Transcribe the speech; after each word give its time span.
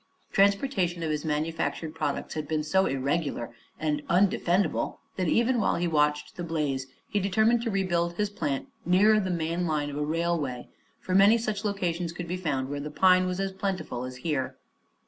Transportation 0.31 1.03
of 1.03 1.11
his 1.11 1.23
manufactured 1.23 1.93
products 1.93 2.33
had 2.33 2.47
been 2.47 2.63
so 2.63 2.87
irregular 2.87 3.51
and 3.79 4.01
undefendable 4.09 4.97
that 5.15 5.27
even 5.27 5.59
while 5.61 5.75
he 5.75 5.87
watched 5.87 6.35
the 6.35 6.43
blaze 6.43 6.87
he 7.07 7.19
determined 7.19 7.61
to 7.61 7.69
rebuild 7.69 8.13
his 8.13 8.31
plant 8.31 8.67
nearer 8.83 9.19
the 9.19 9.29
main 9.29 9.67
line 9.67 9.91
of 9.91 9.97
a 9.97 10.03
railway, 10.03 10.67
for 10.99 11.13
many 11.13 11.37
such 11.37 11.63
locations 11.63 12.13
could 12.13 12.27
be 12.27 12.35
found 12.35 12.67
where 12.67 12.79
the 12.79 12.89
pine 12.89 13.27
was 13.27 13.39
as 13.39 13.51
plentiful 13.51 14.03
as 14.03 14.15
here. 14.25 14.55